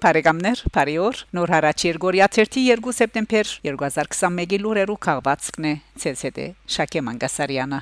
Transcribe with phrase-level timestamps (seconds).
[0.00, 6.46] Բարեկամներ, բարի օր։ Նոր հարաճ Երգորիա 2 սեպտեմբեր 2021-ի լուրերու քաղվածքն է ՑՍԴ
[6.76, 7.80] Շակե Մանգասարյանը։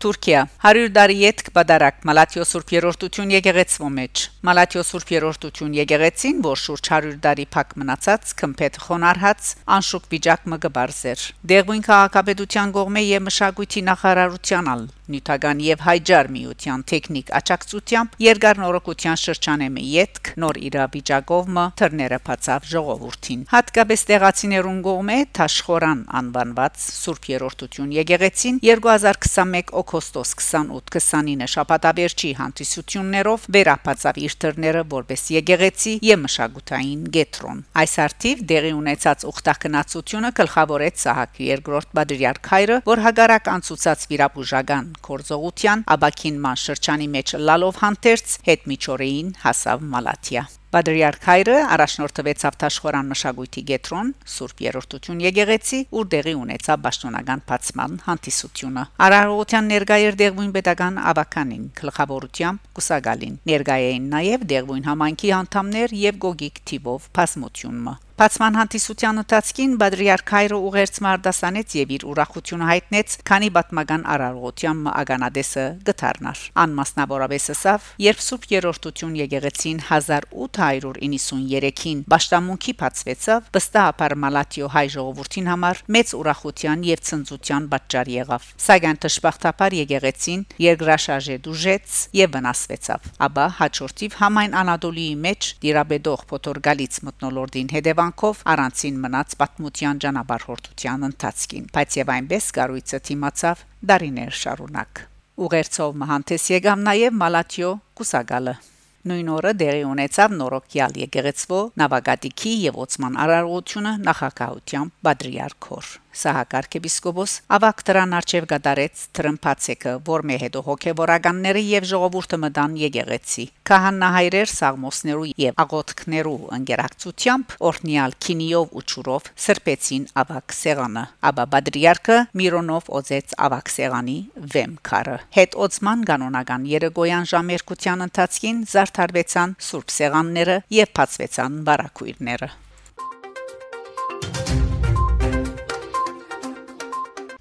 [0.00, 0.42] Թուրքիա.
[0.64, 6.90] 100 տարի յետք բադարակ Մալաթիո Սուրբ Երորդություն եկեղեցվո մեջ Մալաթիո Սուրբ Երորդություն եկեղեցին որ շուրջ
[6.94, 13.84] 100 տարի փակ մնացած քմփետ խոնարհած անշուկ վիճակ մը գբարզեր Դեղույն քաղաքապետության գողմե եւ մշակույթի
[13.90, 21.66] նախարարության ալ նյութական եւ հայջար միության տեխնիկ աճակցությամբ երկար նորոգության շրջանեմի յետք նոր իրավիճակով մը
[21.80, 32.30] թռները փածավ ժողովրդին հատկապես տեղացիներուն գողմե Թաշխորան անվանված Սուրբ Երորդություն եկեղեցին 2021 օգոստոս 28-29 շաբաթաբերչի
[32.40, 41.04] հանդիսություններով վերապացավ իր դռները որպես եկեղեցի եւ մշակութային գետրոն։ Այս արդիվ դեղի ունեցած ուխտակնացությունը գլխավորեց
[41.04, 48.38] Սահակ երկրորդ Բադրիարք հայրը, որ հագարակ անցուցած վիրապուժական կորզողության աբակին ման շրջանի մեջ լալով հանդերց
[48.46, 56.34] հետ միջորեին հասավ Մալաթիա։ Բադրիարք հայրը առաջնորդվեց Ավտաշխորան մշակույթի գետրոն Սուրբ Երորդություն եկեղեցի, ուր դեղի
[56.40, 65.34] ունեցավ պաշտոնական բացման հանդիսությունը։ Արարողության ներկայեր դեղույն pedagogan ավականին գլխավորությամբ Կուսագալին։ Ներկայային նաև դեղույն համայնքի
[65.40, 72.66] անդամներ եւ գոգիկ տիվով փասմությունը։ Բացման հանդիսության ընթացքին Բադրիարք հայրը ուղերձ մարդասանեց եւ իր ուրախությունը
[72.68, 83.40] հայտնեց, քանի պատմական արարողության ագանադեսը գթարնար։ Անմասնավորապես ասավ, երբ Սուրբ Երորդություն եկեղեցին 1893-ին Բաշտամունքի բացվեցավ,
[83.56, 91.40] վստահաբար Մալատիո հայ ժողովրդին համար մեծ ուրախության եւ ցնծության պատճառ եղավ։ Սակայն դժբախտաբար եկեղեցին երկրաշարժե
[91.48, 91.88] դուժեց
[92.20, 97.72] եւ վնասվեցավ։ Աբա հաջորդիվ համայն Անադոլիի մեջ դիրաբեդող Պոտորգալից մտնոլորդին
[98.10, 105.02] հետևանքով առանցին մնաց պատմության ճանապարհորդության ընթացքին։ Բայց եւ այնպես կառույցը թիմացավ դարիներ շարունակ։
[105.46, 107.70] Ուղերձով մհանտես եկավ նաև Մալատիո
[108.00, 108.54] Կուսագալը
[109.00, 118.14] Նույն օրը դեղի ունեցավ նորոքյալ եկեղեցվո նավագատիքի եւ օծման արարողությունը նախակահությամբ Բադրիարքոր Սահակարգեպիսկոպոս ավակ դրան
[118.18, 127.54] արչև գդարեց տրմփացեկը որ մեհեդո հոգեվորականները եւ ժողովուրդը մտան եկեղեցի քահանահայրեր սաղմոսներու եւ աղոթքներու ընկերակցությամբ
[127.70, 134.16] օրնիալ քինիով ու ճուրով սրբեցին ավակ սեղանը աբա բադրիարքը միրոնով օծեց ավակ սեղանի
[134.56, 142.50] վեմ քարը հետ օծման կանոնական երեգոյան ժամերկության ընթացքին զարթարվեցան սուրբ սեղանները եւ բացվեցան բարակույրները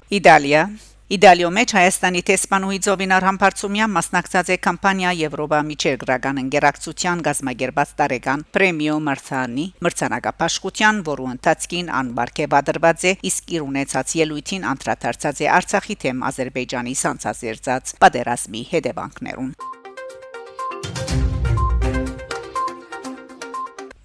[0.09, 0.61] Իտալիա.
[1.13, 8.97] Իտալիո մեջ Հայաստանի տեսփանուի Զովինար Համբարձումյան մասնակցած է կամպանիա Եվրոպա միջերգրական ընկերակցության գազմագերբած տարեկան պրեմիո
[9.05, 16.23] մրցանի մրցանակապաշխության, որու ընթացքին անբարգե բادرված է, իսկ իր ունեցած ելույթին անդրադարձած է Արցախի թեմ
[16.33, 19.53] Ադրբեջանի սանցազերծած պատերազմի հետևանքներուն։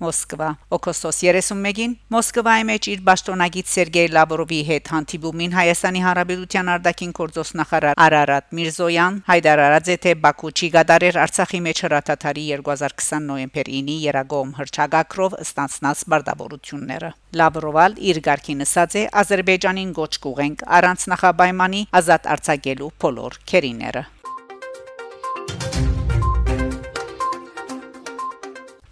[0.05, 7.57] Մոսկվա օգոստոս 31-ին Մոսկվայի մեջ իր ճշտոնագիտ Սերգեյ Լավրովի հետ հանդիպումին Հայաստանի Հանրապետության արտաքին գործոստ
[7.61, 13.97] նախարար Արարատ Միրզոյան հայտարարած է թե Բաքու չի գդարեր Արցախի մեջ հրաթաթարի 2020 նոյեմբեր 9-ի
[14.05, 22.31] երագոմ հրճագակրով ստանցնած բարդավորությունները Լավրովալ իր ղարքին ասած է Ադրբեջանին գոչ կուղենք առանց նախաբայմանի ազատ
[22.37, 24.05] արձակելու բոլոր քերիները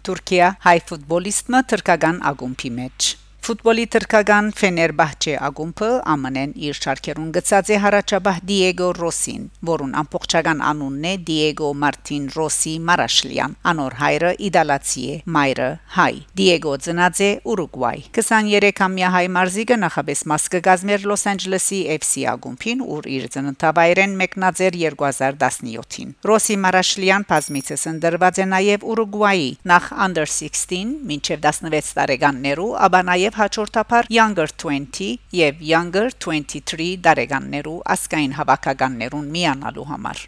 [0.03, 7.79] Թուրքիա հայ ֆուտբոլիստը թրկական ագումբի մեջ Ֆուտբոլի թրկական Ֆեներբահչե ագումբը ԱՄՆ-ն իր շարքերուն գծած է
[7.83, 15.17] հարաճաբահ Դիեգո Ռոսին, որուն ամբողջական անունն է Դիեգո Մարտին Ռոսի Մարաշլյան։ Անոր հայրը իդալացի է,
[15.35, 15.67] մայրը
[15.97, 22.85] հայ։ Դիեգո ծնած է Ուրուգվայ։ 23-ամյա հայ մարզիկը նախաբես մաս կգազմեր Լոս Անջելեսի FC ագումբին,
[22.95, 30.31] ուր իր ծննդավայրեն մեկնած էր 2017-ին։ Ռոսի Մարաշլյան բազմիցս ընդրված է նաև Ուրուգվայի նախ under
[30.31, 38.35] 16 մինչև 16 տարեկաններու, ապա նաև եւ հաջորդաբար Younger 20 եւ Younger 23 դարեկաններու ասկային
[38.37, 40.19] հավաքականներուն միանալու համար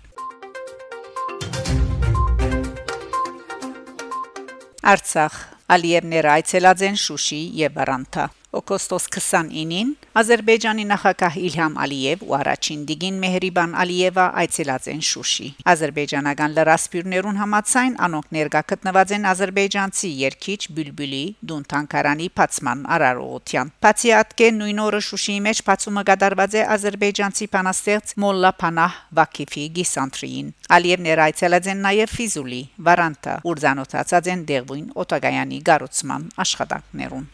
[4.93, 5.37] Արցախ
[5.75, 8.25] Ալիևներ այցելած են Շուշի եւ Վարանտա
[8.59, 16.55] օգոստոս 29-ին Ադրբեջանի նախագահ Իլհամ Ալիև ու առաջին դիգին Մեհրիբան Ալիևը այցելած են Շուշի։ Ադրբեջանական
[16.55, 24.79] լրասպիրներուն համացայն անոնք ներկա գտնված են ադրբեջանցի երկիչ Բյուլբյուլի Դունթանկարանի փացման արարողության։ Բացի ատկե նույն
[24.85, 31.83] օրը Շուշիի մեջ փացումը կատարված է ադրբեջանցի բանաստեղծ Մոլլա Փանահ Վակիֆի գիսանտրին։ Ալիև ներայցելած են
[31.89, 37.29] նաև Ֆիզուլի, Վարանտա, Ուրզանոթացած են Դեղվին օտագայանի գառուցման աշխատանքներուն։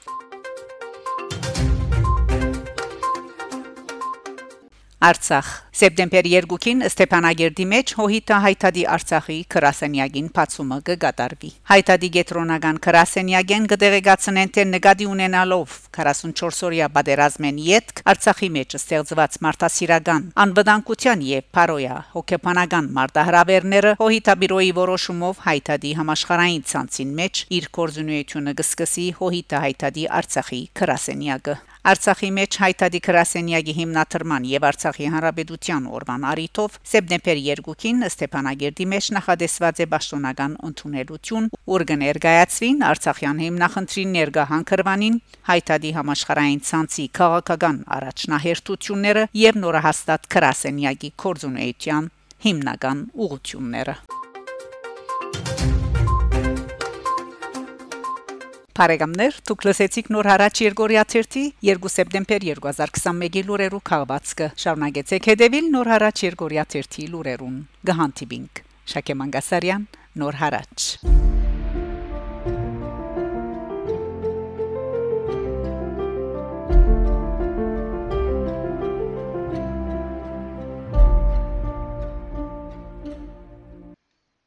[5.01, 5.48] Արցախ
[5.81, 14.65] Սեպտեմբեր 2-ին Ստեփանագերդի մեջ հոհիտա հայտադի Արցախի քրասենյագին բացումը կգատարվի։ Հայտադի գետրոնական քրասենյագեն կդեղեկացնեն թե
[14.73, 24.37] նկատի ունենալով 44-օրյա բادرազմեն յետք Արցախի մեջ ստեղծված մարդասիրական անվտանգության եւ փարոյա հոգեբանական մարտահրավերները հոհիտա
[24.45, 32.55] բյուրոյի որոշումով հայտադի համաշխարհային ցանցին մեջ իր կորզունեությունը կսկսի հոհիտա հայտադի Արցախի քրասենյագը։ Արցախի մեջ
[32.61, 40.56] հայտադի քրասենյագի հիմնադրման եւ Արցախի հանրապետության օրվան արիթով սեպտեմբեր 2-ին Ստեփանագերդի մեջ նախադեсված է պաշտոնական
[40.69, 45.19] ընդունելություն, ուր կներկայացվին Արցախյան հիմնախնդրի ներգահանքրվանին
[45.51, 52.12] հայտարարի համաշխարհային ցանցի քաղաքական առաջնահերթությունները եւ նորահաստատ քրասենյակի կորձունեության
[52.47, 54.20] հիմնական ուղությունները
[58.71, 65.91] Փարեգամներ դուք լսեցիք նոր հարաճ Երգորիա 3 2 սեպտեմբեր 2021-ի լուրերու քաղվածքը շարունակեցեք հետևել նոր
[65.95, 67.57] հարաճ Երգորիա 3 լուրերուն
[67.91, 68.63] գահանտիբինգ
[68.95, 69.85] Շակե Մանգասարյան
[70.23, 70.88] նոր հարաճ